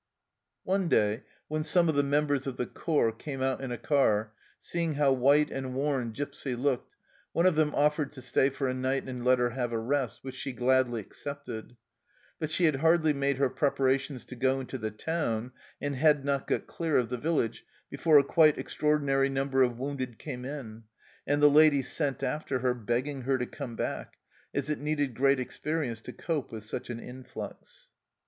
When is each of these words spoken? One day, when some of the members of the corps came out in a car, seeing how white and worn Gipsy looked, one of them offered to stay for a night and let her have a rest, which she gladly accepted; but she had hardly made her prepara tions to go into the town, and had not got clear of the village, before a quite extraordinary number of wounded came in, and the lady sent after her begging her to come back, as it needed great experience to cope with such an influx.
One 0.63 0.87
day, 0.87 1.21
when 1.47 1.63
some 1.63 1.87
of 1.87 1.93
the 1.93 2.01
members 2.01 2.47
of 2.47 2.57
the 2.57 2.65
corps 2.65 3.11
came 3.11 3.39
out 3.43 3.61
in 3.63 3.71
a 3.71 3.77
car, 3.77 4.33
seeing 4.59 4.95
how 4.95 5.11
white 5.13 5.51
and 5.51 5.75
worn 5.75 6.09
Gipsy 6.11 6.55
looked, 6.55 6.95
one 7.33 7.45
of 7.45 7.53
them 7.53 7.75
offered 7.75 8.11
to 8.13 8.21
stay 8.23 8.49
for 8.49 8.67
a 8.67 8.73
night 8.73 9.07
and 9.07 9.23
let 9.23 9.37
her 9.37 9.51
have 9.51 9.71
a 9.71 9.77
rest, 9.77 10.23
which 10.23 10.33
she 10.33 10.53
gladly 10.53 11.01
accepted; 11.01 11.77
but 12.39 12.49
she 12.49 12.63
had 12.65 12.77
hardly 12.77 13.13
made 13.13 13.37
her 13.37 13.47
prepara 13.47 13.99
tions 13.99 14.25
to 14.25 14.35
go 14.35 14.59
into 14.59 14.79
the 14.79 14.89
town, 14.89 15.51
and 15.79 15.97
had 15.97 16.25
not 16.25 16.47
got 16.47 16.65
clear 16.65 16.97
of 16.97 17.09
the 17.09 17.17
village, 17.19 17.63
before 17.91 18.17
a 18.17 18.23
quite 18.23 18.57
extraordinary 18.57 19.29
number 19.29 19.61
of 19.61 19.77
wounded 19.77 20.17
came 20.17 20.45
in, 20.45 20.83
and 21.27 21.43
the 21.43 21.47
lady 21.47 21.83
sent 21.83 22.23
after 22.23 22.57
her 22.57 22.73
begging 22.73 23.21
her 23.21 23.37
to 23.37 23.45
come 23.45 23.75
back, 23.75 24.15
as 24.51 24.67
it 24.67 24.79
needed 24.79 25.13
great 25.13 25.39
experience 25.39 26.01
to 26.01 26.11
cope 26.11 26.51
with 26.51 26.63
such 26.63 26.89
an 26.89 26.99
influx. 26.99 27.91